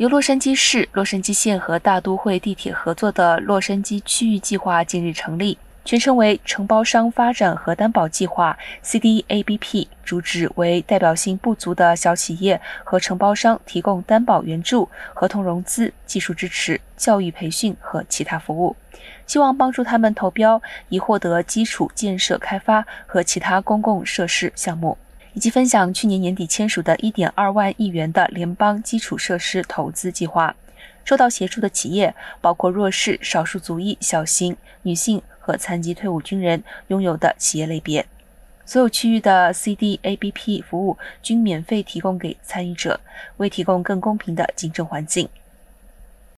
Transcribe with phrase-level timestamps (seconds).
[0.00, 18.74] 由洛杉矶市、洛杉矶县和大都会地铁合作的洛杉矶区域计划近日成立，全称为承包商发展和担保计划 （CDABP），主旨为代表性不足的小企业和承包商提供担保援助、合同融资、技术支持、教育培训和其他服务，
[19.26, 24.96] 希望帮助他们投标，以获得基础建设开发和其他公共设施项目。
[25.40, 30.54] 以及分享去年年底签署的1.2万亿元的联邦基础设施投资计划。
[31.02, 38.04] 受到协助的企业包括弱势、少数族裔、小型、女性和残疾退伍军人拥有的企业类别。
[38.66, 43.00] 所有区域的 CDABP 服务均免费提供给参与者，
[43.38, 45.26] 为提供更公平的竞争环境。